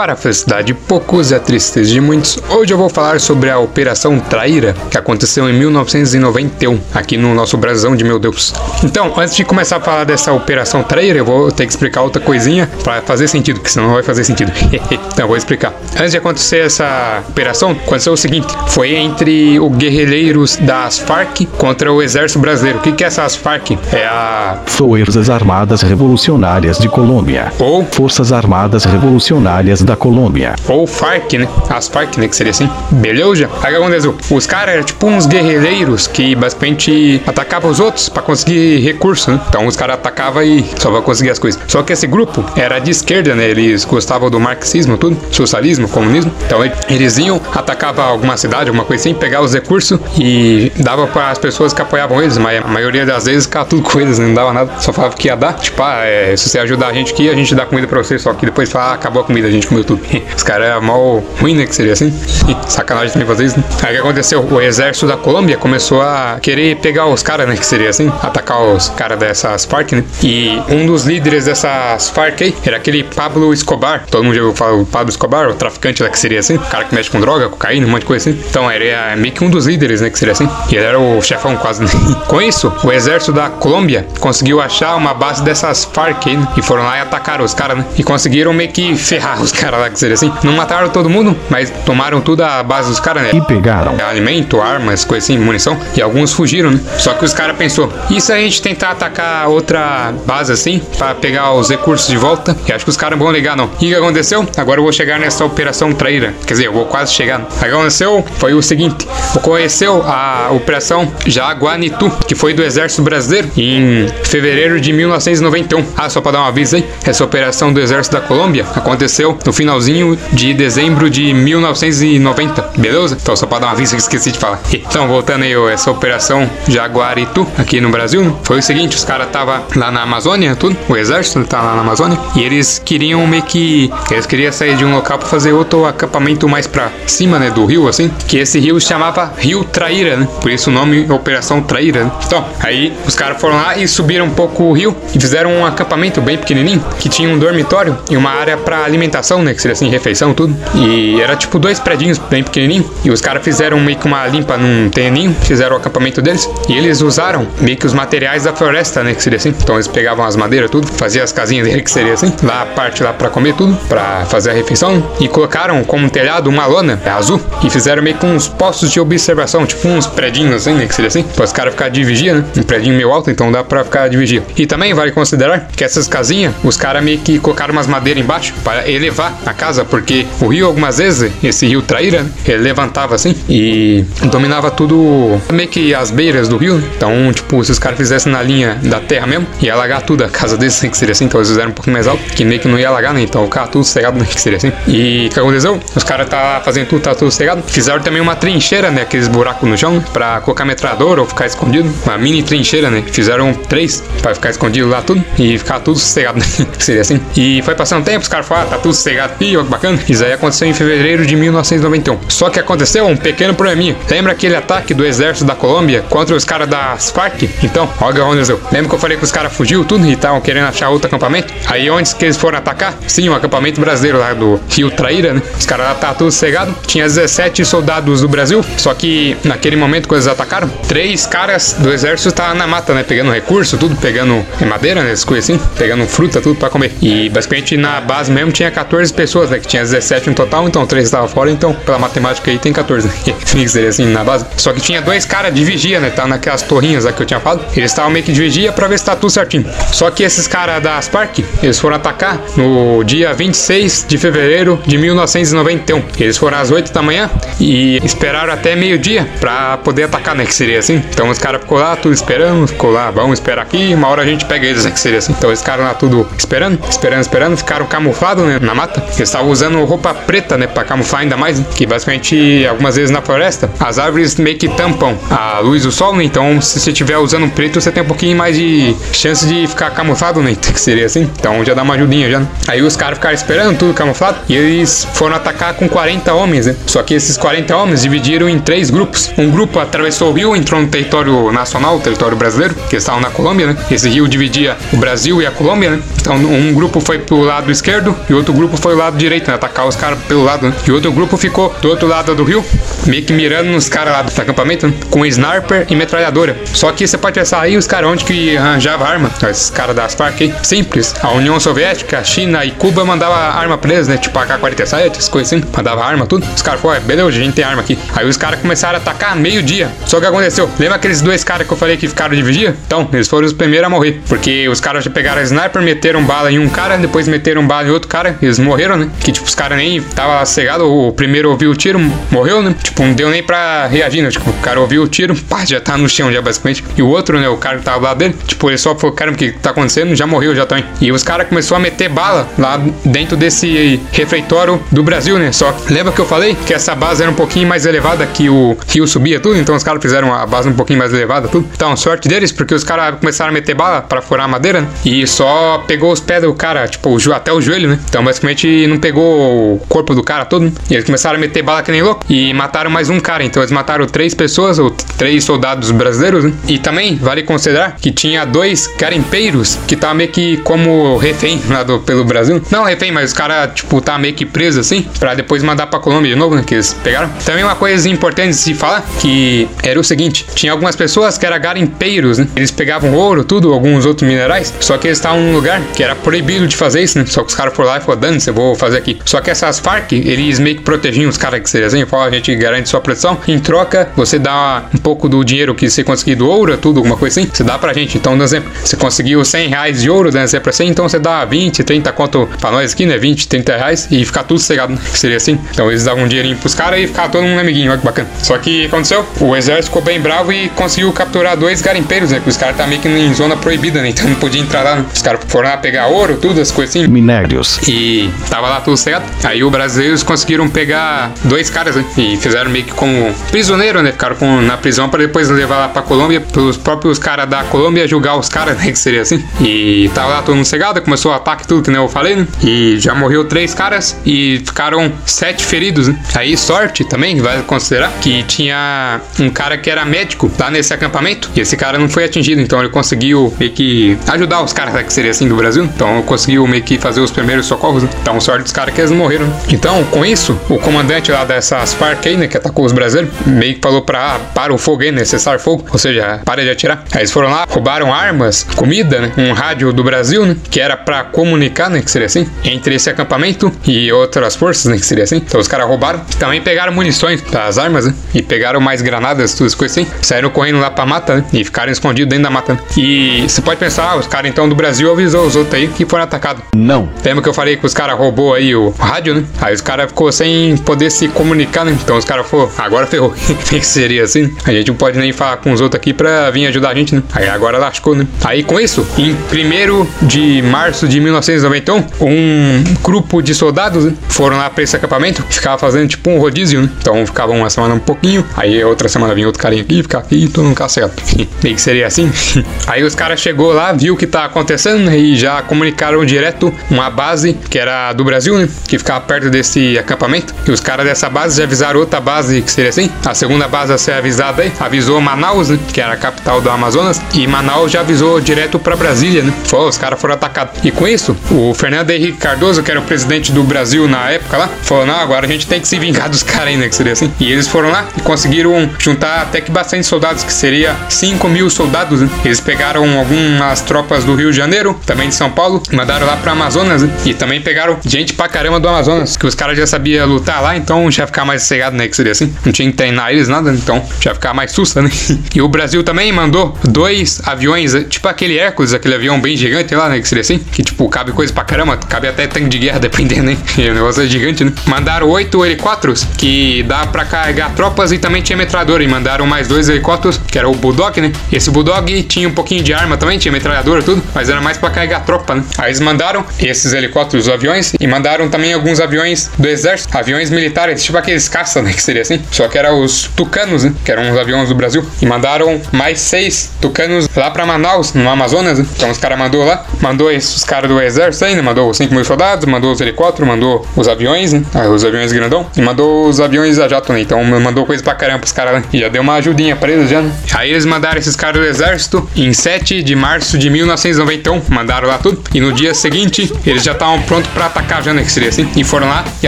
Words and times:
Para 0.00 0.14
a 0.14 0.16
felicidade 0.16 0.68
de 0.68 0.72
poucos 0.72 1.30
e 1.30 1.34
a 1.34 1.38
tristeza 1.38 1.90
de 1.90 2.00
muitos, 2.00 2.38
hoje 2.48 2.72
eu 2.72 2.78
vou 2.78 2.88
falar 2.88 3.20
sobre 3.20 3.50
a 3.50 3.58
Operação 3.58 4.18
Traíra, 4.18 4.74
que 4.90 4.96
aconteceu 4.96 5.46
em 5.46 5.52
1991, 5.52 6.80
aqui 6.94 7.18
no 7.18 7.34
nosso 7.34 7.58
Brasão 7.58 7.94
de 7.94 8.02
meu 8.02 8.18
Deus. 8.18 8.54
Então, 8.82 9.12
antes 9.14 9.36
de 9.36 9.44
começar 9.44 9.76
a 9.76 9.80
falar 9.80 10.04
dessa 10.04 10.32
Operação 10.32 10.82
Traíra, 10.82 11.18
eu 11.18 11.24
vou 11.26 11.52
ter 11.52 11.66
que 11.66 11.72
explicar 11.72 12.00
outra 12.00 12.22
coisinha 12.22 12.66
para 12.82 13.02
fazer 13.02 13.28
sentido, 13.28 13.56
porque 13.56 13.68
senão 13.68 13.88
não 13.88 13.94
vai 13.94 14.02
fazer 14.02 14.24
sentido. 14.24 14.50
então, 14.90 15.28
vou 15.28 15.36
explicar. 15.36 15.74
Antes 15.94 16.12
de 16.12 16.16
acontecer 16.16 16.64
essa 16.64 17.22
operação, 17.28 17.72
aconteceu 17.72 18.14
o 18.14 18.16
seguinte: 18.16 18.48
foi 18.68 18.94
entre 18.94 19.60
os 19.60 19.70
guerrilheiros 19.76 20.56
das 20.56 20.98
Farc 20.98 21.44
contra 21.58 21.92
o 21.92 22.00
Exército 22.00 22.38
Brasileiro. 22.38 22.78
O 22.78 22.80
que, 22.80 22.92
que 22.92 23.04
é 23.04 23.06
essas 23.06 23.36
Farc? 23.36 23.72
É 23.92 24.06
a. 24.06 24.62
Forças 24.64 25.28
Armadas 25.28 25.82
Revolucionárias 25.82 26.78
de 26.78 26.88
Colômbia. 26.88 27.52
Ou. 27.58 27.84
Forças 27.84 28.32
Armadas 28.32 28.84
Revolucionárias 28.86 29.89
da 29.90 29.96
Colômbia. 29.96 30.54
Ou 30.68 30.86
Farc, 30.86 31.32
né? 31.34 31.48
As 31.68 31.88
Farc, 31.88 32.16
né? 32.16 32.28
Que 32.28 32.36
seria 32.36 32.50
assim. 32.50 32.68
Beleza? 32.90 33.50
Aí 33.62 33.74
aconteceu? 33.74 34.16
Os 34.30 34.46
caras 34.46 34.74
eram 34.74 34.84
tipo 34.84 35.06
uns 35.06 35.26
guerrilheiros 35.26 36.06
que 36.06 36.34
basicamente 36.34 37.20
atacavam 37.26 37.70
os 37.70 37.80
outros 37.80 38.08
para 38.08 38.22
conseguir 38.22 38.80
recurso, 38.80 39.30
né? 39.30 39.40
Então 39.48 39.66
os 39.66 39.76
caras 39.76 39.96
atacavam 39.96 40.42
e 40.42 40.64
só 40.78 40.90
pra 40.90 41.02
conseguir 41.02 41.30
as 41.30 41.38
coisas. 41.38 41.60
Só 41.66 41.82
que 41.82 41.92
esse 41.92 42.06
grupo 42.06 42.44
era 42.56 42.78
de 42.78 42.90
esquerda, 42.90 43.34
né? 43.34 43.44
Eles 43.44 43.84
gostavam 43.84 44.30
do 44.30 44.38
marxismo, 44.38 44.96
tudo, 44.96 45.16
socialismo, 45.32 45.88
comunismo. 45.88 46.32
Então 46.46 46.60
eles 46.88 47.18
iam, 47.18 47.40
atacavam 47.54 48.04
alguma 48.04 48.36
cidade, 48.36 48.68
alguma 48.68 48.84
coisa 48.84 49.02
assim, 49.02 49.14
pegavam 49.14 49.46
os 49.46 49.54
recursos 49.54 49.98
e 50.18 50.72
dava 50.76 51.06
para 51.06 51.30
as 51.30 51.38
pessoas 51.38 51.72
que 51.72 51.82
apoiavam 51.82 52.22
eles, 52.22 52.38
mas 52.38 52.64
a 52.64 52.68
maioria 52.68 53.04
das 53.04 53.26
vezes 53.26 53.44
ficava 53.44 53.66
tudo 53.66 53.82
com 53.82 54.00
eles, 54.00 54.18
né? 54.18 54.26
não 54.26 54.34
dava 54.34 54.52
nada, 54.52 54.72
só 54.78 54.92
falava 54.92 55.14
que 55.16 55.28
ia 55.28 55.36
dar. 55.36 55.54
Tipo, 55.54 55.82
ah, 55.82 56.04
é, 56.04 56.36
se 56.36 56.48
você 56.48 56.58
ajudar 56.60 56.88
a 56.88 56.92
gente 56.92 57.12
aqui, 57.12 57.28
a 57.28 57.34
gente 57.34 57.54
dá 57.54 57.66
comida 57.66 57.86
pra 57.86 57.98
você, 57.98 58.18
só 58.18 58.32
que 58.32 58.46
depois 58.46 58.70
fala, 58.70 58.92
ah, 58.92 58.94
acabou 58.94 59.22
a 59.22 59.24
comida, 59.24 59.48
a 59.48 59.50
gente 59.50 59.66
comeu 59.66 59.79
tudo. 59.84 60.00
Os 60.36 60.42
caras 60.42 60.68
eram 60.68 60.82
mal 60.82 61.22
ruim, 61.40 61.54
né? 61.54 61.66
Que 61.66 61.74
seria 61.74 61.92
assim. 61.92 62.12
Sacanagem 62.68 63.12
também 63.12 63.26
vocês, 63.26 63.54
né? 63.56 63.64
Aí 63.82 63.92
o 63.92 63.94
que 63.96 64.00
aconteceu? 64.00 64.46
O 64.50 64.60
exército 64.60 65.06
da 65.06 65.16
Colômbia 65.16 65.56
começou 65.56 66.02
a 66.02 66.38
querer 66.40 66.76
pegar 66.76 67.06
os 67.06 67.22
caras, 67.22 67.48
né? 67.48 67.56
Que 67.56 67.66
seria 67.66 67.90
assim, 67.90 68.10
atacar 68.22 68.62
os 68.62 68.88
caras 68.90 69.18
dessas 69.18 69.64
Farc, 69.64 69.92
né? 69.92 70.04
E 70.22 70.60
um 70.68 70.86
dos 70.86 71.04
líderes 71.04 71.44
dessas 71.44 72.10
Farc 72.10 72.42
aí 72.42 72.54
era 72.64 72.76
aquele 72.76 73.04
Pablo 73.04 73.52
Escobar. 73.52 74.04
Todo 74.10 74.24
mundo 74.24 74.34
já 74.34 74.42
ouviu 74.42 74.56
falar 74.56 74.74
o 74.74 74.86
Pablo 74.86 75.10
Escobar, 75.10 75.48
o 75.48 75.54
traficante 75.54 76.02
lá 76.02 76.08
que 76.08 76.18
seria 76.18 76.40
assim, 76.40 76.56
o 76.56 76.60
cara 76.60 76.84
que 76.84 76.94
mexe 76.94 77.10
com 77.10 77.20
droga, 77.20 77.48
cocaína, 77.48 77.86
um 77.86 77.90
monte 77.90 78.00
de 78.00 78.06
coisa 78.06 78.30
assim. 78.30 78.40
Então 78.48 78.70
ele 78.70 78.88
é 78.88 79.16
meio 79.16 79.32
que 79.32 79.44
um 79.44 79.50
dos 79.50 79.66
líderes, 79.66 80.00
né? 80.00 80.10
Que 80.10 80.18
seria 80.18 80.32
assim. 80.32 80.48
E 80.70 80.76
ele 80.76 80.84
era 80.84 80.98
o 80.98 81.20
chefão 81.22 81.56
quase, 81.56 81.82
né? 81.82 81.90
Com 82.26 82.40
isso, 82.40 82.72
o 82.84 82.92
exército 82.92 83.32
da 83.32 83.48
Colômbia 83.48 84.06
conseguiu 84.18 84.60
achar 84.60 84.96
uma 84.96 85.14
base 85.14 85.42
dessas 85.42 85.84
Farc 85.84 86.26
né? 86.26 86.46
E 86.56 86.62
foram 86.62 86.82
lá 86.82 86.98
e 86.98 87.00
atacaram 87.00 87.44
os 87.44 87.54
caras, 87.54 87.78
né? 87.78 87.84
E 87.96 88.02
conseguiram 88.02 88.52
meio 88.52 88.70
que 88.70 88.96
ferrar 88.96 89.40
os 89.40 89.52
caras 89.52 89.59
que 89.92 89.98
seria 89.98 90.14
assim. 90.14 90.32
Não 90.42 90.52
mataram 90.52 90.88
todo 90.88 91.08
mundo, 91.08 91.36
mas 91.48 91.70
tomaram 91.84 92.20
tudo 92.20 92.42
a 92.42 92.62
base 92.62 92.88
dos 92.88 93.00
caras, 93.00 93.22
né? 93.24 93.30
E 93.32 93.40
pegaram. 93.42 93.96
Alimento, 94.04 94.60
armas, 94.60 95.04
coisa 95.04 95.24
assim, 95.24 95.38
munição. 95.38 95.78
E 95.96 96.02
alguns 96.02 96.32
fugiram, 96.32 96.70
né? 96.70 96.80
Só 96.98 97.14
que 97.14 97.24
os 97.24 97.32
caras 97.32 97.56
pensou, 97.56 97.92
e 98.10 98.20
se 98.20 98.32
a 98.32 98.36
gente 98.36 98.60
tentar 98.62 98.90
atacar 98.90 99.48
outra 99.48 100.12
base 100.26 100.52
assim, 100.52 100.80
para 100.98 101.14
pegar 101.14 101.52
os 101.52 101.68
recursos 101.70 102.08
de 102.08 102.16
volta? 102.16 102.56
E 102.66 102.72
acho 102.72 102.84
que 102.84 102.90
os 102.90 102.96
caras 102.96 103.18
não 103.18 103.24
vão 103.24 103.32
ligar, 103.34 103.56
não. 103.56 103.70
E 103.80 103.86
o 103.86 103.88
que 103.88 103.94
aconteceu? 103.94 104.46
Agora 104.56 104.80
eu 104.80 104.84
vou 104.84 104.92
chegar 104.92 105.18
nessa 105.18 105.44
operação 105.44 105.92
traíra. 105.92 106.34
Quer 106.46 106.54
dizer, 106.54 106.66
eu 106.66 106.72
vou 106.72 106.86
quase 106.86 107.12
chegar. 107.12 107.40
O 107.40 107.46
que 107.46 107.64
aconteceu 107.64 108.24
foi 108.38 108.54
o 108.54 108.62
seguinte: 108.62 109.06
ocorreu 109.34 109.60
a 110.06 110.48
operação 110.52 111.12
Jaguanitu, 111.26 112.10
que 112.26 112.34
foi 112.34 112.54
do 112.54 112.62
Exército 112.62 113.02
Brasileiro 113.02 113.50
em 113.56 114.06
fevereiro 114.24 114.80
de 114.80 114.92
1991. 114.92 115.84
Ah, 115.96 116.08
só 116.08 116.20
para 116.20 116.32
dar 116.32 116.42
um 116.42 116.46
aviso 116.46 116.76
aí, 116.76 116.88
essa 117.04 117.24
operação 117.24 117.72
do 117.72 117.80
Exército 117.80 118.16
da 118.16 118.22
Colômbia 118.22 118.64
aconteceu 118.74 119.38
no 119.44 119.49
finalzinho 119.52 120.18
de 120.32 120.54
dezembro 120.54 121.08
de 121.10 121.32
1990, 121.32 122.70
beleza? 122.76 123.16
Então, 123.20 123.34
só 123.36 123.46
para 123.46 123.60
dar 123.60 123.66
um 123.68 123.70
aviso 123.70 123.94
que 123.94 124.02
esqueci 124.02 124.32
de 124.32 124.38
falar. 124.38 124.60
Então, 124.72 125.08
voltando 125.08 125.42
aí, 125.42 125.54
essa 125.72 125.90
operação 125.90 126.48
Jaguaritu 126.68 127.46
aqui 127.58 127.80
no 127.80 127.90
Brasil, 127.90 128.36
foi 128.42 128.58
o 128.58 128.62
seguinte: 128.62 128.96
os 128.96 129.04
caras 129.04 129.26
estavam 129.26 129.62
lá 129.76 129.90
na 129.90 130.02
Amazônia, 130.02 130.56
tudo, 130.56 130.76
o 130.88 130.96
exército 130.96 131.44
tá 131.44 131.60
lá 131.60 131.74
na 131.74 131.82
Amazônia, 131.82 132.18
e 132.34 132.42
eles 132.42 132.80
queriam 132.84 133.26
meio 133.26 133.42
que. 133.42 133.90
Eles 134.10 134.26
queriam 134.26 134.52
sair 134.52 134.76
de 134.76 134.84
um 134.84 134.94
local 134.94 135.18
para 135.18 135.28
fazer 135.28 135.52
outro 135.52 135.84
acampamento 135.84 136.48
mais 136.48 136.66
pra 136.66 136.90
cima, 137.06 137.38
né, 137.38 137.50
do 137.50 137.64
rio, 137.64 137.88
assim, 137.88 138.10
que 138.26 138.38
esse 138.38 138.58
rio 138.58 138.80
chamava 138.80 139.32
Rio 139.38 139.64
Traíra, 139.64 140.16
né? 140.16 140.28
Por 140.40 140.50
isso 140.50 140.70
o 140.70 140.72
nome 140.72 141.10
Operação 141.10 141.62
Traíra, 141.62 142.04
né? 142.04 142.10
Então, 142.26 142.44
aí 142.60 142.92
os 143.06 143.14
caras 143.14 143.40
foram 143.40 143.56
lá 143.56 143.76
e 143.76 143.86
subiram 143.86 144.26
um 144.26 144.30
pouco 144.30 144.64
o 144.64 144.72
rio 144.72 144.96
e 145.14 145.20
fizeram 145.20 145.52
um 145.52 145.66
acampamento 145.66 146.20
bem 146.20 146.36
pequenininho, 146.36 146.82
que 146.98 147.08
tinha 147.08 147.28
um 147.28 147.38
dormitório 147.38 147.96
e 148.10 148.16
uma 148.16 148.30
área 148.30 148.56
para 148.56 148.84
alimentação, 148.84 149.39
né, 149.42 149.54
que 149.54 149.60
seria 149.60 149.72
assim, 149.72 149.88
refeição, 149.88 150.34
tudo. 150.34 150.56
E 150.74 151.20
era 151.20 151.36
tipo 151.36 151.58
dois 151.58 151.78
predinhos 151.78 152.18
bem 152.18 152.42
pequenininho, 152.42 152.88
e 153.04 153.10
os 153.10 153.20
caras 153.20 153.42
fizeram 153.42 153.78
meio 153.80 153.98
que 153.98 154.06
uma 154.06 154.26
limpa 154.26 154.56
num 154.56 154.88
terreninho, 154.88 155.34
fizeram 155.42 155.76
o 155.76 155.78
acampamento 155.78 156.20
deles, 156.22 156.48
e 156.68 156.76
eles 156.76 157.00
usaram 157.00 157.46
meio 157.60 157.76
que 157.76 157.86
os 157.86 157.92
materiais 157.92 158.44
da 158.44 158.52
floresta, 158.52 159.02
né, 159.02 159.14
que 159.14 159.22
seria 159.22 159.36
assim. 159.36 159.54
Então 159.62 159.76
eles 159.76 159.86
pegavam 159.86 160.24
as 160.24 160.36
madeiras, 160.36 160.70
tudo, 160.70 160.86
faziam 160.86 161.24
as 161.24 161.32
casinhas 161.32 161.66
dele, 161.66 161.82
que 161.82 161.90
seria 161.90 162.14
assim, 162.14 162.32
lá 162.42 162.62
a 162.62 162.66
parte 162.66 163.02
lá 163.02 163.12
para 163.12 163.28
comer 163.28 163.54
tudo, 163.54 163.76
para 163.88 164.24
fazer 164.26 164.50
a 164.50 164.54
refeição, 164.54 165.02
e 165.20 165.28
colocaram 165.28 165.82
como 165.84 166.08
telhado 166.08 166.48
uma 166.48 166.66
lona 166.66 167.00
azul, 167.06 167.40
e 167.62 167.70
fizeram 167.70 168.02
meio 168.02 168.16
que 168.16 168.26
uns 168.26 168.48
postos 168.48 168.90
de 168.90 169.00
observação, 169.00 169.66
tipo 169.66 169.88
uns 169.88 170.06
predinhos 170.06 170.54
assim, 170.54 170.74
né, 170.74 170.86
que 170.86 170.94
seria 170.94 171.08
assim, 171.08 171.22
para 171.22 171.44
os 171.44 171.52
caras 171.52 171.72
ficar 171.72 171.88
de 171.88 172.04
vigia, 172.04 172.34
né, 172.34 172.44
um 172.56 172.62
predinho 172.62 172.96
meio 172.96 173.10
alto, 173.10 173.30
então 173.30 173.50
dá 173.50 173.64
para 173.64 173.84
ficar 173.84 174.08
de 174.08 174.16
vigia. 174.16 174.42
E 174.56 174.66
também 174.66 174.92
vale 174.94 175.12
considerar 175.12 175.68
que 175.74 175.84
essas 175.84 176.06
casinhas, 176.06 176.54
os 176.62 176.76
caras 176.76 177.02
meio 177.02 177.18
que 177.18 177.38
colocaram 177.38 177.72
umas 177.72 177.86
madeiras 177.86 178.22
embaixo 178.22 178.54
para 178.64 178.88
elevar 178.90 179.29
a 179.46 179.52
casa, 179.52 179.84
porque 179.84 180.26
o 180.40 180.48
rio 180.48 180.66
algumas 180.66 180.98
vezes, 180.98 181.32
esse 181.42 181.66
rio 181.66 181.82
Traíra, 181.82 182.22
né, 182.22 182.30
ele 182.46 182.62
levantava 182.62 183.14
assim 183.14 183.34
e 183.48 184.04
dominava 184.30 184.70
tudo 184.70 185.40
meio 185.52 185.68
que 185.68 185.94
as 185.94 186.10
beiras 186.10 186.48
do 186.48 186.56
rio. 186.56 186.82
Então, 186.96 187.32
tipo, 187.32 187.62
se 187.64 187.72
os 187.72 187.78
caras 187.78 187.98
fizessem 187.98 188.32
na 188.32 188.42
linha 188.42 188.78
da 188.82 189.00
terra 189.00 189.26
mesmo, 189.26 189.46
ia 189.60 189.72
alagar 189.72 190.02
tudo 190.02 190.24
a 190.24 190.28
casa 190.28 190.56
deles, 190.56 190.78
que 190.78 190.96
seria 190.96 191.12
assim, 191.12 191.24
então 191.24 191.40
eles 191.40 191.48
fizeram 191.48 191.70
um 191.70 191.74
pouquinho 191.74 191.94
mais 191.94 192.06
alto, 192.06 192.22
que 192.34 192.44
meio 192.44 192.60
que 192.60 192.68
não 192.68 192.78
ia 192.78 192.88
alagar, 192.88 193.12
né? 193.14 193.22
Então 193.22 193.44
ficava 193.44 193.68
tudo 193.68 193.84
cegado, 193.84 194.18
né? 194.18 194.26
Que 194.30 194.40
seria 194.40 194.58
assim. 194.58 194.72
E 194.86 195.26
o 195.26 195.30
que 195.30 195.40
aconteceu? 195.40 195.80
Os 195.94 196.04
caras 196.04 196.28
tá 196.28 196.62
fazendo 196.64 196.88
tudo, 196.88 197.02
tá 197.02 197.14
tudo 197.14 197.30
cegado. 197.30 197.62
Fizeram 197.66 198.00
também 198.00 198.22
uma 198.22 198.36
trincheira, 198.36 198.90
né? 198.90 199.02
Aqueles 199.02 199.28
buracos 199.28 199.68
no 199.68 199.76
chão, 199.76 200.02
pra 200.12 200.40
colocar 200.40 200.64
metralhador 200.64 201.18
ou 201.18 201.26
ficar 201.26 201.46
escondido. 201.46 201.92
Uma 202.04 202.16
mini 202.16 202.42
trincheira, 202.42 202.90
né? 202.90 203.02
Fizeram 203.06 203.52
três 203.52 204.02
pra 204.22 204.34
ficar 204.34 204.50
escondido 204.50 204.88
lá 204.88 205.02
tudo 205.02 205.22
e 205.38 205.58
ficar 205.58 205.80
tudo 205.80 205.98
cegado, 205.98 206.38
né? 206.40 206.44
Que 206.76 206.84
seria 206.84 207.00
assim. 207.02 207.20
E 207.36 207.60
foi 207.62 207.74
passando 207.74 208.04
tempo, 208.04 208.20
os 208.20 208.28
caras 208.28 208.46
falaram, 208.46 208.68
ah, 208.68 208.70
tá 208.70 208.78
tudo 208.78 208.94
cegado. 209.20 209.34
Ih, 209.40 209.56
que 209.56 209.62
bacana. 209.64 209.98
Isso 210.08 210.24
aí 210.24 210.32
aconteceu 210.32 210.68
em 210.68 210.74
fevereiro 210.74 211.26
de 211.26 211.36
1991. 211.36 212.18
Só 212.28 212.48
que 212.48 212.58
aconteceu 212.58 213.06
um 213.06 213.16
pequeno 213.16 213.54
probleminha. 213.54 213.96
Lembra 214.08 214.32
aquele 214.32 214.56
ataque 214.56 214.94
do 214.94 215.04
exército 215.04 215.44
da 215.44 215.54
Colômbia 215.54 216.02
contra 216.08 216.34
os 216.34 216.44
caras 216.44 216.68
das 216.68 217.10
Farc? 217.10 217.42
Então, 217.62 217.88
onde 218.00 218.50
eu. 218.50 218.60
Lembra 218.72 218.88
que 218.88 218.94
eu 218.94 218.98
falei 218.98 219.16
que 219.16 219.24
os 219.24 219.32
caras 219.32 219.52
fugiu 219.52 219.84
tudo 219.84 220.06
e 220.06 220.12
estavam 220.12 220.40
querendo 220.40 220.66
achar 220.66 220.88
outro 220.88 221.08
acampamento? 221.08 221.52
Aí 221.66 221.90
onde 221.90 222.14
que 222.14 222.24
eles 222.24 222.36
foram 222.36 222.58
atacar? 222.58 222.94
Sim, 223.06 223.28
o 223.28 223.32
um 223.32 223.34
acampamento 223.34 223.80
brasileiro 223.80 224.18
lá 224.18 224.32
do 224.32 224.60
Rio 224.68 224.90
Traíra, 224.90 225.34
né? 225.34 225.42
Os 225.58 225.66
caras 225.66 225.86
lá 225.86 225.94
tá 225.94 226.14
tudo 226.14 226.30
cegado. 226.30 226.74
Tinha 226.86 227.04
17 227.04 227.64
soldados 227.64 228.22
do 228.22 228.28
Brasil. 228.28 228.64
Só 228.76 228.94
que 228.94 229.36
naquele 229.44 229.76
momento 229.76 230.08
que 230.08 230.14
eles 230.14 230.26
atacaram, 230.26 230.68
três 230.88 231.26
caras 231.26 231.76
do 231.78 231.92
exército 231.92 232.30
estavam 232.30 232.54
na 232.54 232.66
mata, 232.66 232.94
né? 232.94 233.02
Pegando 233.02 233.30
recurso, 233.30 233.76
tudo, 233.76 233.96
pegando 233.96 234.44
madeira, 234.66 235.02
né? 235.02 235.10
Essas 235.12 235.24
coisas 235.24 235.48
assim, 235.50 235.60
pegando 235.76 236.06
fruta, 236.06 236.40
tudo 236.40 236.56
pra 236.56 236.70
comer. 236.70 236.92
E 237.02 237.28
basicamente 237.28 237.76
na 237.76 238.00
base 238.00 238.30
mesmo 238.30 238.52
tinha 238.52 238.70
14 238.70 239.09
pessoas, 239.12 239.50
né? 239.50 239.58
Que 239.58 239.66
tinha 239.66 239.82
17 239.82 240.28
no 240.28 240.34
total, 240.34 240.66
então 240.66 240.86
três 240.86 241.06
estavam 241.06 241.28
fora, 241.28 241.50
então 241.50 241.72
pela 241.72 241.98
matemática 241.98 242.50
aí 242.50 242.58
tem 242.58 242.72
14, 242.72 243.06
né? 243.06 243.14
Seria 243.68 243.88
assim 243.88 244.06
na 244.06 244.24
base. 244.24 244.46
Só 244.56 244.72
que 244.72 244.80
tinha 244.80 245.00
dois 245.00 245.24
caras 245.24 245.54
de 245.54 245.64
vigia, 245.64 246.00
né? 246.00 246.10
Tá 246.10 246.26
naquelas 246.26 246.62
torrinhas 246.62 247.04
lá 247.04 247.12
que 247.12 247.22
eu 247.22 247.26
tinha 247.26 247.40
falado. 247.40 247.64
Eles 247.76 247.90
estavam 247.90 248.10
meio 248.10 248.24
que 248.24 248.32
de 248.32 248.40
vigia 248.40 248.72
pra 248.72 248.88
ver 248.88 248.98
se 248.98 249.04
tá 249.04 249.14
tudo 249.14 249.30
certinho. 249.30 249.64
Só 249.92 250.10
que 250.10 250.22
esses 250.22 250.46
caras 250.46 250.82
da 250.82 251.00
Spark, 251.00 251.38
eles 251.62 251.78
foram 251.78 251.96
atacar 251.96 252.40
no 252.56 253.02
dia 253.04 253.32
26 253.32 254.06
de 254.08 254.18
fevereiro 254.18 254.80
de 254.86 254.98
1991. 254.98 256.02
Eles 256.18 256.36
foram 256.36 256.58
às 256.58 256.70
8 256.70 256.92
da 256.92 257.02
manhã 257.02 257.30
e 257.58 257.98
esperaram 258.04 258.52
até 258.52 258.74
meio-dia 258.74 259.28
pra 259.40 259.78
poder 259.78 260.04
atacar, 260.04 260.34
né? 260.34 260.44
Que 260.44 260.54
seria 260.54 260.78
assim. 260.78 261.02
Então 261.10 261.28
os 261.28 261.38
caras 261.38 261.60
ficou 261.60 261.78
lá, 261.78 261.96
tudo 261.96 262.14
esperando, 262.14 262.66
ficou 262.66 262.90
lá, 262.90 263.10
vamos 263.10 263.38
esperar 263.38 263.62
aqui, 263.62 263.94
uma 263.94 264.08
hora 264.08 264.22
a 264.22 264.26
gente 264.26 264.44
pega 264.44 264.66
eles, 264.66 264.84
né? 264.84 264.90
Que 264.90 265.00
seria 265.00 265.18
assim. 265.18 265.32
Então 265.36 265.50
eles 265.50 265.60
ficaram 265.60 265.84
lá 265.84 265.94
tudo 265.94 266.26
esperando, 266.36 266.78
esperando, 266.88 267.20
esperando, 267.20 267.56
ficaram 267.56 267.86
camuflados, 267.86 268.44
né? 268.44 268.58
Na 268.60 268.74
mata. 268.74 268.99
Eles 269.06 269.20
estavam 269.20 269.50
usando 269.50 269.82
roupa 269.84 270.14
preta, 270.14 270.56
né? 270.56 270.66
Pra 270.66 270.84
camuflar 270.84 271.22
ainda 271.22 271.36
mais, 271.36 271.60
que 271.74 271.86
basicamente 271.86 272.66
algumas 272.66 272.96
vezes 272.96 273.10
na 273.10 273.22
floresta 273.22 273.70
as 273.78 273.98
árvores 273.98 274.36
meio 274.36 274.56
que 274.56 274.68
tampam 274.68 275.16
a 275.30 275.58
luz 275.60 275.82
do 275.82 275.92
sol, 275.92 276.14
né? 276.14 276.24
Então 276.24 276.60
se 276.60 276.80
você 276.80 276.90
estiver 276.90 277.18
usando 277.18 277.48
preto, 277.50 277.80
você 277.80 277.90
tem 277.90 278.02
um 278.02 278.06
pouquinho 278.06 278.36
mais 278.36 278.56
de 278.56 278.94
chance 279.12 279.46
de 279.46 279.66
ficar 279.66 279.90
camuflado, 279.90 280.42
né? 280.42 280.56
Que 280.70 280.80
seria 280.80 281.06
assim. 281.06 281.28
Então 281.38 281.64
já 281.64 281.74
dá 281.74 281.82
uma 281.82 281.94
ajudinha 281.94 282.30
já. 282.30 282.40
Né? 282.40 282.46
Aí 282.68 282.82
os 282.82 282.96
caras 282.96 283.18
ficaram 283.18 283.34
esperando 283.34 283.76
tudo 283.76 283.92
camuflado 283.92 284.38
e 284.48 284.56
eles 284.56 285.06
foram 285.14 285.34
atacar 285.34 285.74
com 285.74 285.88
40 285.88 286.32
homens, 286.32 286.66
né? 286.66 286.76
Só 286.86 287.02
que 287.02 287.14
esses 287.14 287.36
40 287.36 287.76
homens 287.76 288.02
dividiram 288.02 288.48
em 288.48 288.58
três 288.58 288.90
grupos. 288.90 289.32
Um 289.36 289.50
grupo 289.50 289.78
atravessou 289.78 290.30
o 290.30 290.32
rio, 290.32 290.54
entrou 290.54 290.80
no 290.80 290.88
território 290.88 291.50
nacional, 291.52 291.96
o 291.96 292.00
território 292.00 292.36
brasileiro, 292.36 292.74
que 292.88 292.96
estavam 292.96 293.20
na 293.20 293.30
Colômbia, 293.30 293.66
né? 293.68 293.76
Esse 293.90 294.08
rio 294.08 294.28
dividia 294.28 294.76
o 294.92 294.96
Brasil 294.96 295.42
e 295.42 295.46
a 295.46 295.50
Colômbia, 295.50 295.90
né? 295.90 296.02
Então 296.20 296.36
um 296.36 296.72
grupo 296.72 297.00
foi 297.00 297.18
pro 297.18 297.40
lado 297.40 297.70
esquerdo 297.70 298.14
e 298.28 298.34
outro 298.34 298.52
grupo 298.52 298.76
foi 298.76 298.89
foi 298.90 298.94
o 298.96 298.98
lado 298.98 299.16
direito, 299.16 299.48
né? 299.48 299.54
Atacar 299.54 299.86
os 299.86 299.94
caras 299.94 300.18
pelo 300.26 300.42
lado, 300.42 300.68
né? 300.68 300.74
E 300.86 300.90
outro 300.90 301.12
grupo 301.12 301.36
ficou 301.36 301.72
do 301.80 301.88
outro 301.88 302.08
lado 302.08 302.34
do 302.34 302.42
rio, 302.42 302.64
meio 303.06 303.22
que 303.22 303.32
mirando 303.32 303.70
nos 303.70 303.88
caras 303.88 304.12
lá 304.12 304.22
do 304.22 304.40
acampamento, 304.40 304.88
né? 304.88 304.94
com 305.08 305.24
sniper 305.26 305.86
e 305.88 305.94
metralhadora. 305.94 306.56
Só 306.72 306.90
que 306.90 307.06
você 307.06 307.16
pode 307.16 307.34
pensar 307.34 307.60
aí 307.60 307.76
os 307.76 307.86
caras 307.86 308.10
onde 308.10 308.24
que 308.24 308.56
arranjava 308.56 309.06
arma, 309.06 309.30
esses 309.48 309.70
caras 309.70 309.94
das 309.94 310.14
Farc 310.14 310.42
aí. 310.42 310.52
Simples. 310.62 311.14
A 311.22 311.30
União 311.30 311.58
Soviética, 311.60 312.18
a 312.18 312.24
China 312.24 312.64
e 312.64 312.72
Cuba 312.72 313.04
mandava 313.04 313.36
arma 313.36 313.78
eles, 313.84 314.08
né? 314.08 314.16
Tipo 314.16 314.38
AK-47, 314.38 315.12
essas 315.12 315.28
coisas 315.28 315.52
assim. 315.52 315.64
Mandava 315.76 316.04
arma, 316.04 316.26
tudo. 316.26 316.46
Os 316.54 316.62
caras 316.62 316.80
falaram, 316.80 317.02
beleza, 317.02 317.28
a 317.28 317.32
gente 317.32 317.54
tem 317.54 317.64
arma 317.64 317.82
aqui. 317.82 317.98
Aí 318.14 318.26
os 318.26 318.36
caras 318.36 318.60
começaram 318.60 318.96
a 318.96 319.00
atacar 319.00 319.36
meio-dia. 319.36 319.90
Só 320.06 320.20
que 320.20 320.26
aconteceu? 320.26 320.68
Lembra 320.78 320.96
aqueles 320.96 321.20
dois 321.20 321.44
caras 321.44 321.66
que 321.66 321.72
eu 321.72 321.76
falei 321.76 321.96
que 321.96 322.08
ficaram 322.08 322.34
de 322.34 322.42
vigia? 322.42 322.76
Então, 322.86 323.08
eles 323.12 323.28
foram 323.28 323.46
os 323.46 323.52
primeiros 323.52 323.86
a 323.86 323.90
morrer. 323.90 324.20
Porque 324.28 324.68
os 324.68 324.80
caras 324.80 325.04
já 325.04 325.10
pegaram 325.10 325.40
a 325.40 325.44
sniper, 325.44 325.82
meteram 325.82 326.24
bala 326.24 326.50
em 326.50 326.58
um 326.58 326.68
cara, 326.68 326.96
depois 326.96 327.28
meteram 327.28 327.66
bala 327.66 327.88
em 327.88 327.90
outro 327.90 328.08
cara. 328.08 328.36
Eles 328.42 328.58
né? 328.76 329.08
Que 329.20 329.32
tipo, 329.32 329.46
os 329.46 329.54
caras 329.54 329.78
nem 329.78 330.00
tava 330.00 330.44
cegado. 330.44 330.90
O 330.90 331.12
primeiro 331.12 331.50
ouviu 331.50 331.70
o 331.70 331.76
tiro, 331.76 331.98
morreu, 332.30 332.62
né? 332.62 332.74
Tipo, 332.82 333.02
não 333.02 333.12
deu 333.12 333.30
nem 333.30 333.42
pra 333.42 333.86
reagir, 333.86 334.22
né? 334.22 334.30
Tipo, 334.30 334.50
o 334.50 334.54
cara 334.54 334.80
ouviu 334.80 335.02
o 335.02 335.08
tiro, 335.08 335.34
pá, 335.34 335.64
já 335.64 335.80
tá 335.80 335.96
no 335.96 336.08
chão 336.08 336.32
já 336.32 336.40
basicamente. 336.40 336.84
E 336.96 337.02
o 337.02 337.08
outro, 337.08 337.38
né? 337.38 337.48
O 337.48 337.56
cara 337.56 337.78
que 337.78 337.84
tava 337.84 338.04
lá 338.04 338.14
dele, 338.14 338.34
tipo, 338.46 338.70
ele 338.70 338.78
só 338.78 338.94
falou, 338.94 339.14
cara, 339.14 339.30
o 339.30 339.34
que 339.34 339.52
tá 339.52 339.70
acontecendo? 339.70 340.14
Já 340.14 340.26
morreu 340.26 340.54
já 340.54 340.66
também. 340.66 340.84
E 341.00 341.12
os 341.12 341.22
caras 341.22 341.48
começaram 341.48 341.76
a 341.76 341.80
meter 341.80 342.08
bala 342.08 342.48
lá 342.58 342.80
dentro 343.04 343.36
desse 343.36 344.00
refeitório 344.12 344.82
do 344.90 345.02
Brasil, 345.02 345.38
né? 345.38 345.52
Só 345.52 345.74
lembra 345.88 346.12
que 346.12 346.20
eu 346.20 346.26
falei 346.26 346.56
que 346.66 346.74
essa 346.74 346.94
base 346.94 347.22
era 347.22 347.30
um 347.30 347.34
pouquinho 347.34 347.68
mais 347.68 347.86
elevada 347.86 348.26
que 348.26 348.48
o 348.48 348.76
rio 348.88 349.06
subia 349.06 349.40
tudo, 349.40 349.58
então 349.58 349.74
os 349.74 349.82
caras 349.82 350.02
fizeram 350.02 350.34
a 350.34 350.46
base 350.46 350.68
um 350.68 350.74
pouquinho 350.74 350.98
mais 350.98 351.12
elevada 351.12 351.48
tudo. 351.48 351.68
Então, 351.74 351.96
sorte 351.96 352.28
deles, 352.28 352.52
porque 352.52 352.74
os 352.74 352.84
caras 352.84 353.18
começaram 353.18 353.50
a 353.50 353.52
meter 353.52 353.74
bala 353.74 354.02
para 354.02 354.20
furar 354.22 354.46
a 354.46 354.48
madeira, 354.48 354.82
né? 354.82 354.88
E 355.04 355.26
só 355.26 355.82
pegou 355.86 356.12
os 356.12 356.20
pés 356.20 356.42
do 356.42 356.52
cara, 356.54 356.86
tipo, 356.86 357.16
até 357.32 357.52
o 357.52 357.60
joelho, 357.60 357.88
né? 357.88 357.98
Então, 358.08 358.24
basicamente, 358.24 358.59
não 358.88 358.98
pegou 358.98 359.74
o 359.74 359.78
corpo 359.88 360.14
do 360.14 360.22
cara 360.22 360.44
todo? 360.44 360.72
E 360.90 360.94
eles 360.94 361.04
começaram 361.04 361.36
a 361.36 361.40
meter 361.40 361.62
bala 361.62 361.82
que 361.82 361.90
nem 361.90 362.02
louco 362.02 362.24
e 362.28 362.52
mataram 362.52 362.90
mais 362.90 363.08
um 363.08 363.20
cara. 363.20 363.44
Então, 363.44 363.62
eles 363.62 363.72
mataram 363.72 364.06
três 364.06 364.34
pessoas, 364.34 364.78
ou 364.78 364.90
três 364.90 365.44
soldados 365.44 365.90
brasileiros, 365.90 366.44
né? 366.44 366.52
E 366.68 366.78
também 366.78 367.16
vale 367.16 367.42
considerar 367.42 367.96
que 367.96 368.10
tinha 368.10 368.44
dois 368.44 368.88
garimpeiros 368.98 369.78
que 369.86 369.94
estavam 369.94 370.16
meio 370.16 370.30
que 370.30 370.58
como 370.58 371.16
refém 371.16 371.60
lá 371.68 371.82
do, 371.82 372.00
pelo 372.00 372.24
Brasil. 372.24 372.62
Não 372.70 372.84
refém, 372.84 373.12
mas 373.12 373.30
os 373.30 373.32
caras, 373.32 373.74
tipo, 373.74 374.00
tá 374.00 374.18
meio 374.18 374.34
que 374.34 374.44
preso 374.44 374.80
assim, 374.80 375.06
pra 375.18 375.34
depois 375.34 375.62
mandar 375.62 375.86
pra 375.86 375.98
Colômbia 375.98 376.32
de 376.32 376.36
novo, 376.36 376.54
né? 376.54 376.64
Que 376.66 376.74
eles 376.74 376.94
pegaram. 377.02 377.30
Também 377.44 377.64
uma 377.64 377.76
coisa 377.76 378.08
importante 378.08 378.50
de 378.50 378.56
se 378.56 378.74
falar 378.74 379.04
que 379.20 379.68
era 379.82 379.98
o 379.98 380.04
seguinte: 380.04 380.46
tinha 380.54 380.72
algumas 380.72 380.96
pessoas 380.96 381.38
que 381.38 381.46
eram 381.46 381.60
garimpeiros, 381.60 382.38
né? 382.38 382.48
Eles 382.56 382.70
pegavam 382.70 383.14
ouro, 383.14 383.44
tudo, 383.44 383.72
alguns 383.72 384.06
outros 384.06 384.28
minerais, 384.28 384.72
só 384.80 384.96
que 384.98 385.08
eles 385.08 385.18
estavam 385.18 385.40
num 385.40 385.52
lugar 385.52 385.80
que 385.94 386.02
era 386.02 386.14
proibido 386.14 386.66
de 386.66 386.76
fazer 386.76 387.02
isso, 387.02 387.18
né? 387.18 387.24
Só 387.26 387.42
que 387.42 387.48
os 387.48 387.54
caras 387.54 387.74
foram 387.74 387.90
lá 387.90 387.98
e 387.98 388.00
falaram, 388.00 388.20
dane 388.20 388.40
eu 388.50 388.54
vou 388.54 388.74
fazer 388.74 388.98
aqui. 388.98 389.18
Só 389.24 389.40
que 389.40 389.50
essas 389.50 389.78
Farc, 389.78 390.12
eles 390.12 390.58
meio 390.58 390.76
que 390.76 390.82
protegiam 390.82 391.28
os 391.28 391.36
caras 391.36 391.60
que 391.60 391.70
seriam 391.70 391.88
assim, 391.88 392.04
falaram, 392.06 392.32
a 392.32 392.34
gente 392.36 392.54
garante 392.56 392.88
sua 392.88 393.00
proteção. 393.00 393.38
Em 393.48 393.58
troca, 393.58 394.10
você 394.16 394.38
dá 394.38 394.84
um 394.94 394.98
pouco 394.98 395.28
do 395.28 395.42
dinheiro 395.44 395.74
que 395.74 395.88
você 395.88 396.04
conseguir 396.04 396.34
do 396.34 396.48
ouro, 396.48 396.76
tudo, 396.76 396.98
alguma 396.98 397.16
coisa 397.16 397.40
assim, 397.40 397.50
você 397.52 397.64
dá 397.64 397.78
pra 397.78 397.92
gente. 397.92 398.18
Então, 398.18 398.32
dando 398.32 398.44
exemplo, 398.44 398.70
você 398.82 398.96
conseguiu 398.96 399.44
100 399.44 399.68
reais 399.68 400.02
de 400.02 400.10
ouro, 400.10 400.30
dando 400.30 400.44
exemplo 400.44 400.70
assim, 400.70 400.86
então 400.86 401.08
você 401.08 401.18
dá 401.18 401.44
20, 401.44 401.82
30 401.84 402.12
conto 402.12 402.48
pra 402.60 402.70
nós 402.70 402.92
aqui, 402.92 403.06
né? 403.06 403.18
20, 403.18 403.48
30 403.48 403.76
reais 403.76 404.08
e 404.10 404.24
ficar 404.24 404.44
tudo 404.44 404.60
cegado, 404.60 404.92
né? 404.92 404.98
Que 405.10 405.18
seria 405.18 405.36
assim. 405.36 405.58
Então 405.70 405.88
eles 405.90 406.04
davam 406.04 406.24
um 406.24 406.28
dinheirinho 406.28 406.56
pros 406.56 406.74
caras 406.74 407.00
e 407.00 407.06
ficava 407.06 407.28
todo 407.28 407.44
mundo 407.44 407.60
amiguinho, 407.60 407.90
olha 407.90 407.98
que 407.98 408.04
bacana. 408.04 408.28
Só 408.42 408.56
que 408.58 408.86
aconteceu, 408.86 409.24
o 409.40 409.56
exército 409.56 409.86
ficou 409.86 410.02
bem 410.02 410.20
bravo 410.20 410.52
e 410.52 410.68
conseguiu 410.70 411.12
capturar 411.12 411.56
dois 411.56 411.80
garimpeiros, 411.82 412.30
né? 412.30 412.40
Que 412.40 412.48
os 412.48 412.56
caras 412.56 412.76
tá 412.76 412.86
meio 412.86 413.00
que 413.00 413.08
em 413.08 413.34
zona 413.34 413.56
proibida, 413.56 414.02
né? 414.02 414.08
Então 414.10 414.28
não 414.28 414.36
podia 414.36 414.60
entrar 414.60 414.82
lá. 414.82 414.96
Né? 414.96 415.06
Os 415.12 415.22
caras 415.22 415.40
foram 415.46 415.68
lá 415.68 415.76
pegar 415.76 416.08
ouro, 416.08 416.36
tudo, 416.36 416.60
as 416.60 416.70
coisas 416.70 416.96
assim. 416.96 417.06
Minérios. 417.06 417.78
E 417.88 418.30
tava 418.48 418.68
lá 418.68 418.80
tudo 418.80 418.96
certo. 418.96 419.24
Aí 419.44 419.62
os 419.62 419.70
brasileiros 419.70 420.22
conseguiram 420.22 420.68
pegar 420.68 421.32
dois 421.44 421.70
caras, 421.70 421.96
né? 421.96 422.04
E 422.16 422.36
fizeram 422.36 422.70
meio 422.70 422.84
que 422.84 422.92
como 422.92 423.32
prisioneiro, 423.50 424.02
né? 424.02 424.12
Ficaram 424.12 424.36
com, 424.36 424.60
na 424.60 424.76
prisão 424.76 425.08
para 425.08 425.20
depois 425.20 425.48
levar 425.48 425.78
lá 425.78 425.88
pra 425.88 426.02
Colômbia, 426.02 426.40
pros 426.40 426.76
próprios 426.76 427.18
caras 427.18 427.48
da 427.48 427.64
Colômbia 427.64 428.06
julgar 428.06 428.36
os 428.36 428.48
caras, 428.48 428.76
né? 428.78 428.90
Que 428.90 428.98
seria 428.98 429.22
assim. 429.22 429.42
E 429.60 430.10
tava 430.14 430.28
lá 430.28 430.42
todo 430.42 430.56
mundo 430.56 430.64
cegado, 430.64 431.00
começou 431.00 431.30
o 431.30 431.34
ataque, 431.34 431.66
tudo 431.66 431.82
que 431.82 431.90
nem 431.90 432.00
eu 432.00 432.08
falei, 432.08 432.36
né? 432.36 432.46
E 432.62 432.98
já 432.98 433.14
morreu 433.14 433.44
três 433.44 433.72
caras 433.72 434.18
e 434.26 434.60
ficaram 434.64 435.12
sete 435.24 435.64
feridos, 435.64 436.08
né? 436.08 436.18
Aí 436.34 436.56
sorte 436.56 437.04
também, 437.04 437.40
vai 437.40 437.62
considerar 437.62 438.10
que 438.20 438.42
tinha 438.42 439.20
um 439.38 439.48
cara 439.48 439.78
que 439.78 439.88
era 439.88 440.04
médico 440.04 440.50
lá 440.58 440.70
nesse 440.70 440.92
acampamento 440.92 441.50
e 441.54 441.60
esse 441.60 441.76
cara 441.76 441.98
não 441.98 442.08
foi 442.08 442.24
atingido, 442.24 442.60
então 442.60 442.80
ele 442.80 442.88
conseguiu 442.88 443.54
meio 443.58 443.72
que 443.72 444.18
ajudar 444.28 444.62
os 444.62 444.72
caras, 444.72 444.94
né? 444.94 445.02
Que 445.02 445.12
seria 445.12 445.30
assim 445.30 445.48
do 445.48 445.56
Brasil. 445.56 445.84
Então 445.84 446.22
conseguiu 446.22 446.66
meio 446.66 446.82
que 446.82 446.98
fazer 446.98 447.20
os 447.20 447.30
primeiros 447.30 447.66
socorros, 447.66 448.02
né? 448.02 448.08
Então 448.30 448.40
sorte 448.40 448.62
dos 448.62 448.72
caras 448.72 448.94
que 448.94 449.00
eles 449.00 449.10
morreram. 449.10 449.52
Então, 449.68 450.04
com 450.04 450.24
isso, 450.24 450.56
o 450.68 450.78
comandante 450.78 451.32
lá 451.32 451.44
dessas 451.44 451.92
Farc 451.94 452.24
aí, 452.28 452.36
né? 452.36 452.46
Que 452.46 452.56
atacou 452.56 452.84
os 452.84 452.92
brasileiros, 452.92 453.32
meio 453.44 453.74
que 453.74 453.80
falou 453.80 454.02
pra 454.02 454.38
para 454.54 454.72
o 454.72 454.78
fogo 454.78 455.02
aí, 455.02 455.10
né? 455.10 455.24
Cessar 455.24 455.58
fogo, 455.58 455.84
ou 455.90 455.98
seja, 455.98 456.40
para 456.44 456.62
de 456.62 456.70
atirar. 456.70 457.02
Aí 457.12 457.22
eles 457.22 457.32
foram 457.32 457.50
lá, 457.50 457.66
roubaram 457.68 458.14
armas, 458.14 458.64
comida, 458.76 459.20
né? 459.20 459.32
Um 459.36 459.52
rádio 459.52 459.92
do 459.92 460.04
Brasil, 460.04 460.46
né? 460.46 460.56
Que 460.70 460.80
era 460.80 460.96
pra 460.96 461.24
comunicar, 461.24 461.90
né? 461.90 462.00
Que 462.02 462.10
seria 462.10 462.26
assim, 462.26 462.48
entre 462.64 462.94
esse 462.94 463.10
acampamento 463.10 463.72
e 463.84 464.12
outras 464.12 464.54
forças, 464.54 464.84
né? 464.86 464.96
Que 464.96 465.04
seria 465.04 465.24
assim. 465.24 465.36
Então 465.36 465.60
os 465.60 465.66
caras 465.66 465.88
roubaram. 465.88 466.20
Também 466.38 466.60
pegaram 466.60 466.92
munições 466.92 467.42
das 467.42 467.78
armas, 467.78 468.06
né? 468.06 468.14
E 468.32 468.42
pegaram 468.42 468.80
mais 468.80 469.02
granadas, 469.02 469.54
tudo 469.54 469.66
as 469.66 469.74
coisas 469.74 469.98
assim. 469.98 470.08
Saíram 470.22 470.50
correndo 470.50 470.78
lá 470.78 470.90
pra 470.90 471.04
mata, 471.04 471.36
né? 471.36 471.44
E 471.52 471.64
ficaram 471.64 471.90
escondidos 471.90 472.30
dentro 472.30 472.44
da 472.44 472.50
mata. 472.50 472.74
Né? 472.74 472.80
E 472.96 473.42
você 473.48 473.60
pode 473.60 473.80
pensar, 473.80 474.12
ah, 474.12 474.16
os 474.16 474.28
caras 474.28 474.48
então 474.48 474.68
do 474.68 474.76
Brasil 474.76 475.10
avisou 475.10 475.44
os 475.44 475.56
outros 475.56 475.74
aí 475.74 475.88
que 475.88 476.06
foram 476.06 476.22
atacados. 476.22 476.62
Não. 476.76 477.08
Lembra 477.24 477.42
que 477.42 477.48
eu 477.48 477.54
falei 477.54 477.76
que 477.76 477.84
os 477.84 477.94
caras 477.94 478.16
roubou 478.20 478.54
aí 478.54 478.74
o 478.74 478.90
rádio, 478.90 479.34
né? 479.34 479.44
Aí 479.60 479.74
os 479.74 479.80
caras 479.80 480.08
ficou 480.08 480.30
sem 480.30 480.76
poder 480.78 481.10
se 481.10 481.28
comunicar, 481.28 481.84
né? 481.84 481.96
Então 482.02 482.16
os 482.16 482.24
caras 482.24 482.46
falaram, 482.48 482.70
agora 482.78 483.06
ferrou. 483.06 483.34
que 483.68 483.82
seria 483.82 484.24
assim? 484.24 484.54
A 484.64 484.72
gente 484.72 484.88
não 484.88 484.94
pode 484.96 485.18
nem 485.18 485.32
falar 485.32 485.56
com 485.58 485.72
os 485.72 485.80
outros 485.80 485.98
aqui 485.98 486.12
pra 486.12 486.50
vir 486.50 486.66
ajudar 486.66 486.90
a 486.90 486.94
gente, 486.94 487.14
né? 487.14 487.22
Aí 487.32 487.48
agora 487.48 487.78
lascou, 487.78 488.14
né? 488.14 488.26
Aí 488.44 488.62
com 488.62 488.78
isso, 488.78 489.06
em 489.16 489.32
1 489.32 490.26
de 490.26 490.62
março 490.62 491.08
de 491.08 491.20
1991, 491.20 492.04
um 492.20 492.84
grupo 493.02 493.42
de 493.42 493.54
soldados 493.54 494.04
né, 494.04 494.14
foram 494.28 494.56
lá 494.56 494.68
pra 494.68 494.84
esse 494.84 494.94
acampamento, 494.94 495.42
ficava 495.48 495.78
fazendo 495.78 496.08
tipo 496.08 496.30
um 496.30 496.38
rodízio, 496.38 496.82
né? 496.82 496.90
Então 496.98 497.24
ficava 497.26 497.52
uma 497.52 497.70
semana 497.70 497.94
um 497.94 497.98
pouquinho, 497.98 498.44
aí 498.56 498.82
outra 498.84 499.08
semana 499.08 499.34
vinha 499.34 499.46
outro 499.46 499.60
carinha 499.62 499.82
aqui, 499.82 500.02
ficava 500.02 500.24
aqui, 500.24 500.48
todo 500.48 500.64
mundo 500.64 500.76
certo. 500.88 501.22
Meio 501.62 501.74
que 501.74 501.80
seria 501.80 502.06
assim. 502.06 502.30
Aí 502.86 503.02
os 503.04 503.14
caras 503.14 503.40
chegou 503.40 503.72
lá, 503.72 503.92
viu 503.92 504.14
o 504.14 504.16
que 504.16 504.26
tá 504.26 504.44
acontecendo 504.44 505.04
né, 505.04 505.16
e 505.16 505.36
já 505.36 505.62
comunicaram 505.62 506.24
direto 506.24 506.72
uma 506.90 507.08
base 507.10 507.54
que 507.68 507.78
era 507.78 508.09
do 508.12 508.24
Brasil, 508.24 508.58
né? 508.58 508.68
Que 508.86 508.98
ficava 508.98 509.20
perto 509.20 509.50
desse 509.50 509.98
acampamento. 509.98 510.54
E 510.66 510.70
os 510.70 510.80
caras 510.80 511.06
dessa 511.06 511.28
base 511.28 511.58
já 511.58 511.64
avisaram 511.64 512.00
outra 512.00 512.20
base 512.20 512.62
que 512.62 512.70
seria 512.70 512.90
assim. 512.90 513.10
A 513.24 513.34
segunda 513.34 513.68
base 513.68 513.92
a 513.92 513.98
ser 513.98 514.12
avisada 514.12 514.62
aí, 514.62 514.72
avisou 514.78 515.20
Manaus, 515.20 515.68
né? 515.68 515.78
Que 515.92 516.00
era 516.00 516.14
a 516.14 516.16
capital 516.16 516.60
do 516.60 516.70
Amazonas. 516.70 517.20
E 517.34 517.46
Manaus 517.46 517.92
já 517.92 518.00
avisou 518.00 518.40
direto 518.40 518.78
pra 518.78 518.96
Brasília, 518.96 519.42
né? 519.42 519.52
Foi, 519.64 519.88
os 519.88 519.98
caras 519.98 520.20
foram 520.20 520.34
atacados. 520.34 520.74
E 520.84 520.90
com 520.90 521.06
isso, 521.06 521.36
o 521.50 521.74
Fernando 521.74 522.10
Henrique 522.10 522.38
Cardoso, 522.38 522.82
que 522.82 522.90
era 522.90 523.00
o 523.00 523.04
presidente 523.04 523.52
do 523.52 523.62
Brasil 523.62 524.08
na 524.08 524.30
época 524.30 524.56
lá, 524.56 524.68
falou: 524.82 525.06
não, 525.06 525.16
agora 525.16 525.46
a 525.46 525.48
gente 525.48 525.66
tem 525.66 525.80
que 525.80 525.88
se 525.88 525.98
vingar 525.98 526.28
dos 526.28 526.42
caras 526.42 526.68
ainda, 526.68 526.88
que 526.88 526.94
seria 526.94 527.12
assim. 527.12 527.32
E 527.40 527.50
eles 527.50 527.68
foram 527.68 527.90
lá 527.90 528.06
e 528.16 528.20
conseguiram 528.20 528.90
juntar 528.98 529.42
até 529.42 529.60
que 529.60 529.70
bastante 529.70 530.06
soldados, 530.06 530.42
que 530.42 530.52
seria 530.52 530.96
5 531.08 531.48
mil 531.48 531.68
soldados, 531.70 532.20
né? 532.20 532.30
Eles 532.44 532.60
pegaram 532.60 533.18
algumas 533.18 533.80
tropas 533.82 534.24
do 534.24 534.34
Rio 534.34 534.50
de 534.50 534.56
Janeiro, 534.56 534.98
também 535.06 535.28
de 535.28 535.34
São 535.34 535.50
Paulo, 535.50 535.82
mandaram 535.92 536.26
lá 536.26 536.36
pra 536.36 536.52
Amazonas, 536.52 537.02
né? 537.02 537.10
E 537.24 537.34
também 537.34 537.60
pegaram 537.60 537.98
gente 538.04 538.34
pra 538.34 538.48
caramba 538.48 538.80
do 538.80 538.88
Amazonas, 538.88 539.36
que 539.36 539.46
os 539.46 539.54
caras 539.54 539.76
já 539.76 539.86
sabiam 539.86 540.26
lutar 540.26 540.62
lá, 540.62 540.76
então 540.76 541.10
já 541.10 541.26
ficar 541.26 541.44
mais 541.44 541.62
cegado, 541.62 541.96
né? 541.96 542.08
Que 542.08 542.16
seria 542.16 542.32
assim. 542.32 542.54
Não 542.64 542.72
tinha 542.72 542.90
que 542.90 542.96
treinar 542.96 543.30
eles 543.30 543.48
nada, 543.48 543.72
então 543.72 544.02
já 544.20 544.34
ficar 544.34 544.54
mais 544.54 544.72
sussa, 544.72 545.02
né? 545.02 545.10
E 545.54 545.60
o 545.60 545.68
Brasil 545.68 546.02
também 546.04 546.30
mandou 546.32 546.76
dois 546.84 547.40
aviões, 547.44 547.92
tipo 548.08 548.28
aquele 548.28 548.56
Hércules, 548.58 548.94
aquele 548.94 549.14
avião 549.14 549.40
bem 549.40 549.56
gigante 549.56 549.94
lá, 549.94 550.08
né? 550.08 550.20
Que 550.20 550.28
seria 550.28 550.42
assim, 550.42 550.58
que 550.58 550.82
tipo 550.82 551.08
cabe 551.08 551.32
coisa 551.32 551.52
pra 551.52 551.64
caramba, 551.64 551.96
cabe 551.96 552.28
até 552.28 552.46
tanque 552.46 552.68
de 552.68 552.78
guerra, 552.78 552.98
dependendo, 553.00 553.44
né? 553.44 553.56
E 553.76 553.88
o 553.88 553.94
negócio 553.94 554.22
é 554.22 554.26
gigante, 554.26 554.64
né? 554.64 554.72
Mandaram 554.86 555.28
oito 555.28 555.64
helicópteros 555.64 556.24
que 556.36 556.82
dá 556.84 557.06
pra 557.06 557.24
carregar 557.24 557.74
tropas 557.74 558.12
e 558.12 558.18
também 558.18 558.42
tinha 558.42 558.56
metralhadora. 558.56 559.02
E 559.02 559.08
mandaram 559.08 559.46
mais 559.46 559.66
dois 559.68 559.88
helicópteros, 559.88 560.38
que 560.38 560.58
era 560.58 560.68
o 560.68 560.74
Bulldog, 560.74 561.20
né? 561.20 561.32
Esse 561.52 561.70
Bulldog 561.70 562.22
tinha 562.24 562.48
um 562.48 562.52
pouquinho 562.52 562.82
de 562.82 562.92
arma 562.92 563.16
também, 563.16 563.38
tinha 563.38 563.52
metralhadora 563.52 564.02
tudo, 564.02 564.22
mas 564.34 564.48
era 564.48 564.60
mais 564.60 564.78
pra 564.78 564.90
carregar 564.90 565.20
tropa, 565.20 565.54
né? 565.54 565.64
Aí 565.78 565.88
eles 565.88 566.00
mandaram 566.00 566.44
esses 566.58 566.92
helicópteros, 566.92 567.46
os 567.46 567.52
aviões, 567.52 567.89
e 567.98 568.06
mandaram 568.06 568.48
também 568.48 568.72
alguns 568.72 569.00
aviões 569.00 569.50
do 569.58 569.68
exército, 569.68 570.16
aviões 570.16 570.50
militares, 570.50 571.02
tipo 571.02 571.16
aqueles 571.18 571.48
caça, 571.48 571.82
né? 571.82 571.92
Que 571.92 572.02
seria 572.02 572.22
assim. 572.22 572.40
Só 572.50 572.68
que 572.68 572.78
eram 572.78 573.02
os 573.02 573.24
tucanos, 573.36 573.84
né? 573.84 573.94
Que 574.04 574.12
eram 574.12 574.30
os 574.30 574.38
aviões 574.38 574.68
do 574.68 574.74
Brasil. 574.74 575.04
E 575.20 575.26
mandaram 575.26 575.80
mais 575.92 576.20
seis 576.20 576.70
tucanos 576.80 577.28
lá 577.34 577.50
pra 577.50 577.66
Manaus, 577.66 578.14
no 578.14 578.28
Amazonas, 578.28 578.78
né? 578.78 578.86
Então 578.96 579.10
os 579.10 579.18
caras 579.18 579.38
mandou 579.38 579.64
lá, 579.64 579.84
mandou 580.00 580.30
esses 580.30 580.64
caras 580.64 580.90
do 580.90 581.00
exército 581.00 581.44
ainda, 581.44 581.62
mandou 581.62 581.92
5 581.92 582.12
mil 582.14 582.24
soldados, 582.24 582.66
mandou 582.66 582.92
os 582.92 583.00
helicópteros, 583.00 583.48
mandou 583.48 583.86
os 583.96 584.08
aviões, 584.08 584.52
né? 584.52 584.62
Ah, 584.74 584.88
os 584.88 585.04
aviões 585.04 585.32
grandão, 585.32 585.66
e 585.76 585.80
mandou 585.80 586.28
os 586.28 586.40
aviões 586.40 586.78
a 586.78 586.88
jato, 586.88 587.12
né? 587.12 587.20
Então 587.20 587.42
mandou 587.44 587.86
coisa 587.86 588.02
pra 588.02 588.14
caramba 588.14 588.40
pros 588.40 588.52
caras 588.52 588.74
lá. 588.74 588.82
E 588.92 589.00
já 589.00 589.08
deu 589.08 589.22
uma 589.22 589.34
ajudinha 589.34 589.76
pra 589.76 589.90
eles 589.90 590.10
já, 590.10 590.20
né? 590.20 590.32
Aí 590.54 590.70
eles 590.70 590.84
mandaram 590.84 591.18
esses 591.18 591.36
caras 591.36 591.60
do 591.60 591.66
exército 591.66 592.28
em 592.36 592.52
7 592.52 593.02
de 593.02 593.16
março 593.16 593.58
de 593.58 593.70
1991, 593.70 594.62
mandaram 594.68 595.08
lá 595.08 595.18
tudo. 595.18 595.42
E 595.54 595.60
no 595.60 595.72
dia 595.72 595.94
seguinte, 595.94 596.52
eles 596.66 596.82
já 596.82 596.92
estavam 596.92 597.20
prontos 597.22 597.50
pra 597.52 597.69
atacar 597.70 598.02
já, 598.02 598.12
né? 598.12 598.22
Que 598.22 598.32
seria 598.32 598.48
assim. 598.48 598.68
E 598.76 598.84
foram 598.84 599.08
lá 599.08 599.24
e 599.42 599.46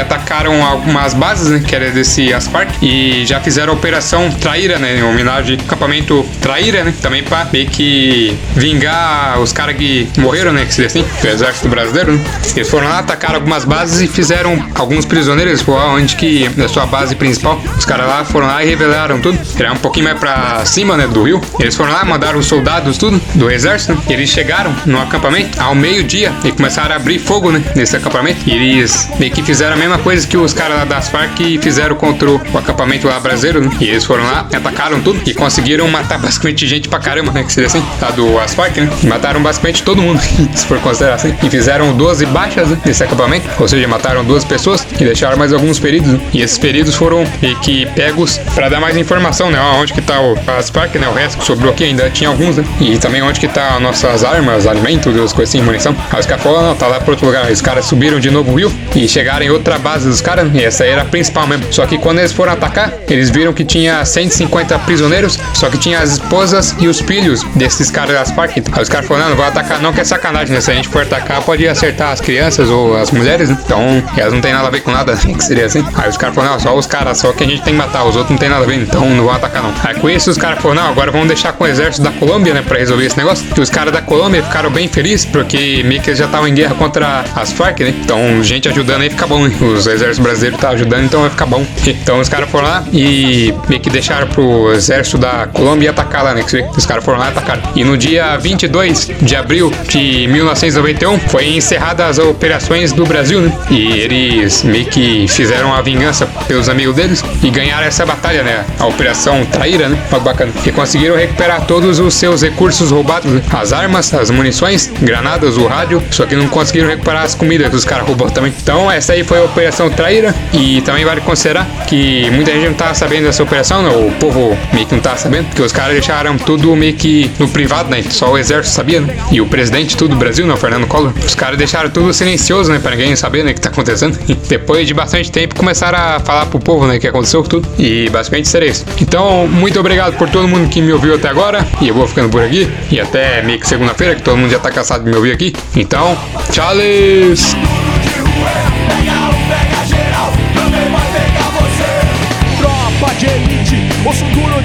atacaram 0.01 0.65
algumas 0.65 1.15
bases, 1.15 1.49
né? 1.49 1.63
Que 1.67 1.75
era 1.75 1.91
desse 1.91 2.33
Aspark. 2.33 2.71
E 2.83 3.25
já 3.27 3.41
fizeram 3.41 3.73
a 3.73 3.77
Operação 3.77 4.31
Traíra, 4.31 4.79
né? 4.79 4.99
Em 4.99 5.03
homenagem 5.03 5.59
ao 5.59 5.65
acampamento 5.65 6.25
Traíra, 6.41 6.85
né? 6.85 6.95
Também 7.01 7.23
pra 7.23 7.47
meio 7.53 7.67
que 7.67 8.37
vingar 8.55 9.41
os 9.41 9.53
caras 9.53 9.77
que 9.77 10.09
morreram, 10.17 10.53
né? 10.53 10.65
Que 10.65 10.75
seria 10.75 10.87
assim. 10.87 11.05
Do 11.21 11.29
exército 11.29 11.69
brasileiro, 11.69 12.13
né? 12.13 12.25
Eles 12.55 12.69
foram 12.69 12.89
lá, 12.89 13.01
atacaram 13.01 13.37
algumas 13.37 13.65
bases 13.65 14.01
e 14.01 14.07
fizeram 14.07 14.65
alguns 14.75 15.05
prisioneiros. 15.05 15.61
Foi 15.63 15.75
onde 15.75 16.17
que, 16.17 16.51
na 16.57 16.69
sua 16.69 16.87
base 16.87 17.15
principal, 17.15 17.61
os 17.77 17.85
caras 17.85 18.07
lá 18.07 18.25
foram 18.25 18.47
lá 18.47 18.65
e 18.65 18.69
revelaram 18.69 19.21
tudo. 19.21 19.39
Era 19.59 19.73
um 19.73 19.77
pouquinho 19.77 20.05
mais 20.05 20.19
pra 20.19 20.65
cima, 20.65 20.97
né? 20.97 21.07
Do 21.07 21.23
rio. 21.23 21.41
Eles 21.59 21.75
foram 21.75 21.93
lá, 21.93 22.05
mandaram 22.05 22.39
os 22.39 22.47
soldados, 22.47 22.99
tudo, 22.99 23.21
do 23.35 23.51
exército. 23.51 23.95
Né? 23.95 24.01
Eles 24.09 24.31
chegaram 24.31 24.75
no 24.87 25.01
acampamento 25.01 25.61
ao 25.61 25.75
meio-dia 25.75 26.33
e 26.45 26.53
começaram 26.53 26.93
a 26.93 26.97
abrir 26.97 27.19
fogo, 27.19 27.51
né? 27.51 27.63
Nesse 27.75 27.97
acampamento. 27.97 28.12
E 28.47 28.51
eles 28.51 29.09
meio 29.19 29.33
que 29.33 29.43
fizeram 29.43 29.75
a 29.75 29.77
mesma 29.77 29.99
coisa 29.99 30.27
que 30.27 30.37
os 30.37 30.53
caras 30.53 30.79
lá 30.79 30.85
das 30.85 31.09
Farc 31.09 31.39
fizeram 31.61 31.97
contra 31.97 32.31
o 32.31 32.59
acampamento 32.59 33.07
lá 33.09 33.19
brasileiro, 33.19 33.61
né? 33.61 33.71
E 33.81 33.89
eles 33.89 34.05
foram 34.05 34.25
lá, 34.25 34.47
atacaram 34.53 35.01
tudo 35.01 35.21
e 35.27 35.35
conseguiram 35.35 35.89
matar 35.89 36.19
basicamente 36.21 36.67
gente 36.67 36.89
pra 36.89 36.99
caramba, 36.99 37.33
né? 37.33 37.43
Que 37.43 37.53
seria 37.53 37.69
assim, 37.69 37.83
tá 37.99 38.11
do 38.11 38.39
Aspark, 38.39 38.77
né? 38.77 38.91
E 39.03 39.07
mataram 39.07 39.43
basicamente 39.43 39.83
todo 39.83 40.03
mundo, 40.03 40.21
se 40.55 40.67
for 40.67 40.79
considerar 40.81 41.15
assim. 41.15 41.35
E 41.43 41.51
fizeram 41.51 41.95
12 41.95 42.27
baixas 42.27 42.69
né? 42.69 42.79
nesse 42.85 43.03
acampamento, 43.03 43.49
ou 43.59 43.69
seja, 43.69 43.87
mataram 43.89 44.25
duas 44.25 44.45
pessoas 44.45 44.87
e 44.93 45.05
deixaram 45.05 45.37
mais 45.37 45.53
alguns 45.53 45.79
feridos. 45.79 46.09
Né? 46.09 46.21
E 46.33 46.43
esses 46.43 46.59
feridos 46.59 46.95
foram 46.95 47.25
meio 47.41 47.57
que 47.61 47.87
pegos 47.95 48.39
pra 48.55 48.69
dar 48.69 48.81
mais 48.81 48.97
informação, 48.97 49.51
né? 49.51 49.61
Onde 49.81 49.93
que 49.93 50.03
tá 50.03 50.21
o 50.21 50.37
Aspark, 50.59 50.95
né? 50.97 51.09
O 51.09 51.15
resto 51.15 51.39
que 51.39 51.45
sobrou 51.45 51.73
aqui 51.73 51.85
ainda 51.85 52.11
tinha 52.11 52.29
alguns, 52.29 52.57
né? 52.57 52.65
E 52.81 52.99
também 52.99 53.23
onde 53.23 53.41
que 53.41 53.49
tá 53.49 53.79
nossas 53.81 54.25
armas, 54.25 54.67
alimentos, 54.67 55.17
as 55.19 55.33
coisas 55.33 55.55
assim, 55.55 55.65
munição. 55.65 55.97
Aí 56.11 56.21
os 56.21 56.27
caras 56.27 56.43
falaram, 56.43 56.69
não, 56.69 56.75
tá 56.75 56.87
lá 56.87 57.01
pro 57.01 57.13
outro 57.13 57.27
lugar. 57.27 57.51
Os 57.51 57.61
caras 57.61 57.85
subiram 57.85 58.02
de 58.03 58.31
novo 58.31 58.53
o 58.53 58.55
rio 58.57 58.73
e 58.95 59.09
chegaram 59.09 59.47
em 59.47 59.51
outra 59.51 59.79
base 59.79 60.09
dos 60.09 60.21
caras, 60.21 60.53
e 60.53 60.65
essa 60.65 60.85
era 60.85 61.03
a 61.03 61.05
principal 61.05 61.47
mesmo. 61.47 61.73
Só 61.73 61.87
que 61.87 61.97
quando 61.99 62.19
eles 62.19 62.33
foram 62.33 62.53
atacar, 62.53 62.93
eles 63.09 63.31
viram 63.31 63.53
que 63.53 63.65
tinha 63.65 64.05
150 64.05 64.79
prisioneiros, 64.81 65.39
só 65.55 65.69
que 65.69 65.79
tinha 65.79 66.01
as 66.01 66.13
esposas 66.13 66.75
e 66.79 66.89
os 66.89 67.01
filhos 67.01 67.43
desses 67.55 67.91
caras 67.91 68.15
das 68.15 68.31
Farc. 68.33 68.57
Aí 68.73 68.83
os 68.83 68.89
caras 68.89 69.07
falaram, 69.07 69.29
não, 69.29 69.31
não 69.31 69.37
vou 69.37 69.47
atacar 69.47 69.81
não, 69.81 69.93
que 69.93 70.01
é 70.01 70.05
sacanagem, 70.05 70.53
né? 70.55 70.61
Se 70.61 70.71
a 70.71 70.75
gente 70.75 70.89
for 70.89 71.03
atacar, 71.03 71.43
pode 71.43 71.67
acertar 71.67 72.13
as 72.13 72.21
crianças 72.21 72.69
ou 72.69 72.97
as 72.97 73.11
mulheres, 73.11 73.49
né? 73.49 73.57
Então, 73.65 74.03
elas 74.17 74.33
não 74.33 74.41
tem 74.41 74.53
nada 74.53 74.67
a 74.67 74.71
ver 74.71 74.81
com 74.81 74.91
nada, 74.91 75.15
que 75.17 75.45
seria 75.45 75.67
assim. 75.67 75.85
Aí 75.95 76.09
os 76.09 76.17
caras 76.17 76.35
falaram, 76.35 76.55
não, 76.55 76.61
só 76.61 76.77
os 76.77 76.87
caras, 76.87 77.19
só 77.19 77.33
que 77.33 77.45
a 77.45 77.47
gente 77.47 77.63
tem 77.63 77.73
que 77.73 77.79
matar, 77.79 78.05
os 78.05 78.17
outros 78.17 78.31
não 78.31 78.39
tem 78.39 78.49
nada 78.49 78.65
a 78.65 78.67
ver, 78.67 78.77
então 78.77 79.09
não 79.09 79.25
vão 79.25 79.35
atacar 79.35 79.63
não. 79.63 79.73
Aí 79.85 79.95
com 79.95 80.11
isso 80.11 80.31
os 80.31 80.39
caras 80.39 80.61
falaram, 80.61 80.83
não, 80.83 80.91
agora 80.91 81.11
vamos 81.11 81.29
deixar 81.29 81.53
com 81.53 81.65
o 81.65 81.67
exército 81.67 82.03
da 82.03 82.11
Colômbia, 82.11 82.55
né, 82.55 82.63
pra 82.67 82.79
resolver 82.79 83.07
esse 83.07 83.17
negócio. 83.17 83.47
E 83.57 83.61
os 83.61 83.71
caras 83.71 83.93
da 83.93 84.03
Colômbia 84.03 84.43
ficaram 84.43 84.71
bem 84.71 84.89
felizes, 84.89 85.27
porque 85.27 85.83
meio 85.85 86.01
que 86.01 86.11
eles 86.11 86.19
já 86.19 86.27
estavam 86.27 86.49
em 86.49 86.55
guerra 86.55 86.75
contra 86.75 87.25
as 87.35 87.53
Farc, 87.53 87.81
né? 87.81 87.92
Então, 88.05 88.43
gente 88.43 88.69
ajudando 88.69 89.03
aí 89.03 89.11
fica 89.11 89.27
bom? 89.27 89.43
Os 89.45 89.87
exércitos 89.87 90.19
brasileiros 90.19 90.61
tá 90.61 90.71
ajudando, 90.71 91.05
então 91.05 91.21
vai 91.21 91.31
ficar 91.31 91.47
bom. 91.47 91.65
Então 91.87 92.21
os 92.21 92.29
caras 92.29 92.51
foram 92.51 92.69
lá 92.69 92.85
e 92.93 93.55
meio 93.69 93.81
que 93.81 93.91
deixaram 93.91 94.27
pro 94.27 94.73
exército 94.73 95.19
da 95.19 95.47
Colômbia 95.47 95.91
atacar 95.91 96.25
lá, 96.25 96.35
né? 96.35 96.45
Os 96.77 96.87
caras 96.87 97.05
foram 97.05 97.19
lá 97.19 97.27
e 97.27 97.29
atacaram. 97.31 97.63
E 97.75 97.85
no 97.85 97.97
dia 97.97 98.37
22 98.37 99.11
de 99.21 99.37
abril 99.37 99.73
de 99.89 100.27
1991 100.29 101.19
foi 101.29 101.57
encerradas 101.57 102.19
as 102.19 102.19
operações 102.19 102.93
do 102.93 103.05
Brasil, 103.05 103.41
né? 103.41 103.53
E 103.71 103.99
eles 103.99 104.63
meio 104.63 104.87
que 104.87 105.27
fizeram 105.29 105.75
a 105.75 105.81
vingança 105.81 106.27
pelos 106.47 106.69
amigos 106.69 106.95
deles 106.95 107.25
e 107.43 107.51
ganharam 107.51 107.87
essa 107.87 108.05
batalha, 108.05 108.43
né? 108.43 108.65
A 108.79 108.87
Operação 108.87 109.45
Traíra, 109.47 109.89
né? 109.89 109.99
Muito 110.11 110.25
bacana. 110.25 110.53
E 110.65 110.73
conseguiram 110.73 111.17
recuperar 111.17 111.67
todos 111.67 111.99
os 111.99 112.15
seus 112.15 112.43
recursos 112.43 112.91
roubados, 112.91 113.31
né? 113.31 113.43
as 113.53 113.73
armas, 113.73 114.13
as 114.15 114.31
munições, 114.31 114.91
granadas, 115.01 115.57
o 115.57 115.67
rádio, 115.67 116.03
só 116.11 116.27
que 116.27 116.35
não 116.35 116.49
conseguiram 116.49 116.89
recuperar 116.89 117.23
as 117.23 117.35
comidas 117.35 117.82
os 117.83 117.85
caras 117.85 118.07
roubaram 118.07 118.33
também. 118.33 118.53
Então 118.63 118.91
essa 118.91 119.13
aí 119.13 119.25
foi 119.25 119.39
a 119.39 119.45
Operação 119.45 119.91
Traíra 119.91 120.35
e 120.53 120.81
também 120.83 121.05
vale 121.05 121.21
considerar 121.21 121.67
que 121.87 122.31
muita 122.31 122.53
gente 122.53 122.67
não 122.67 122.75
tá 122.75 122.95
sabendo 122.95 123.25
dessa 123.25 123.43
operação, 123.43 123.83
né? 123.83 123.91
O 123.91 124.11
povo 124.19 124.57
meio 124.73 124.87
que 124.87 124.95
não 124.95 125.03
tá 125.03 125.17
sabendo, 125.17 125.47
porque 125.47 125.63
os 125.63 125.73
caras 125.73 125.93
deixaram 125.93 126.37
tudo 126.39 126.75
meio 126.75 126.95
que 126.95 127.31
no 127.39 127.49
privado, 127.49 127.91
né? 127.91 128.03
Só 128.09 128.33
o 128.33 128.39
exército 128.39 128.75
sabia, 128.75 129.01
né? 129.01 129.15
E 129.31 129.41
o 129.41 129.47
presidente 129.47 129.97
tudo 129.97 130.13
do 130.15 130.17
Brasil, 130.17 130.47
né? 130.47 130.55
O 130.55 130.57
Fernando 130.57 130.87
Collor. 130.87 131.13
Os 131.25 131.35
caras 131.35 131.59
deixaram 131.59 131.91
tudo 131.91 132.13
silencioso, 132.13 132.71
né? 132.73 132.79
Pra 132.79 132.93
ninguém 132.93 133.15
saber, 133.17 133.45
né? 133.45 133.53
O 133.53 133.55
que 133.55 133.61
tá 133.61 133.69
acontecendo. 133.69 134.19
E 134.29 134.35
depois 134.35 134.87
de 134.87 134.95
bastante 134.95 135.31
tempo 135.31 135.55
começaram 135.55 135.99
a 135.99 136.21
falar 136.21 136.47
pro 136.47 136.59
povo, 136.59 136.87
né? 136.87 136.97
O 136.97 137.01
que 137.01 137.09
aconteceu 137.09 137.43
tudo. 137.43 137.69
E 137.79 138.09
basicamente 138.11 138.49
seria 138.49 138.69
isso. 138.69 138.85
Então, 139.01 139.47
muito 139.49 139.79
obrigado 139.79 140.17
por 140.17 140.29
todo 140.29 140.47
mundo 140.47 140.69
que 140.69 140.81
me 140.81 140.93
ouviu 140.93 141.15
até 141.15 141.29
agora. 141.29 141.67
E 141.81 141.89
eu 141.89 141.95
vou 141.95 142.07
ficando 142.07 142.29
por 142.29 142.43
aqui. 142.43 142.71
E 142.91 143.01
até 143.01 143.43
meio 143.43 143.59
que 143.59 143.67
segunda-feira, 143.67 144.15
que 144.15 144.23
todo 144.23 144.37
mundo 144.37 144.51
já 144.51 144.59
tá 144.59 144.71
cansado 144.71 145.05
de 145.05 145.11
me 145.11 145.17
ouvir 145.17 145.33
aqui. 145.33 145.53
Então, 145.77 146.17
tchau! 146.51 146.73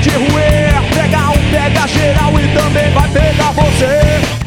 De 0.01 0.09
rua 0.09 0.47
Pega 0.93 1.29
um, 1.29 1.51
pega 1.51 1.87
geral 1.87 2.39
e 2.39 2.47
também 2.49 2.91
vai 2.91 3.09
pegar 3.09 3.51
você. 3.51 4.16